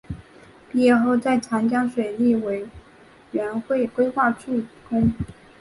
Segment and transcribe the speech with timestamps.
[0.71, 2.67] 毕业后在长江水利委
[3.33, 5.13] 员会规划处工。